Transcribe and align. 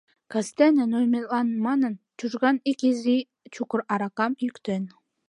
Кастене, 0.31 0.83
нойыметлан 0.91 1.47
манын, 1.65 1.93
Чужган 2.17 2.57
ик 2.69 2.79
изи 2.89 3.17
чукыр 3.53 3.81
аракам 3.93 4.33
йӱктен. 4.43 4.83